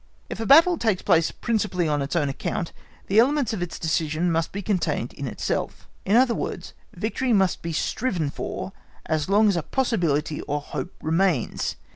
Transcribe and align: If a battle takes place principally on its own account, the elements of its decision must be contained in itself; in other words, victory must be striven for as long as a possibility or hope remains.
If 0.31 0.39
a 0.39 0.47
battle 0.47 0.79
takes 0.79 1.03
place 1.03 1.29
principally 1.29 1.87
on 1.87 2.01
its 2.01 2.15
own 2.15 2.27
account, 2.27 2.73
the 3.05 3.19
elements 3.19 3.53
of 3.53 3.61
its 3.61 3.77
decision 3.77 4.31
must 4.31 4.51
be 4.51 4.63
contained 4.63 5.13
in 5.13 5.27
itself; 5.27 5.87
in 6.05 6.15
other 6.15 6.33
words, 6.33 6.73
victory 6.95 7.33
must 7.33 7.61
be 7.61 7.71
striven 7.71 8.31
for 8.31 8.73
as 9.05 9.29
long 9.29 9.47
as 9.47 9.55
a 9.57 9.61
possibility 9.61 10.41
or 10.41 10.59
hope 10.59 10.91
remains. 11.03 11.75